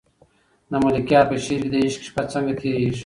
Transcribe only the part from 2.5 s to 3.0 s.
تېرېږي؟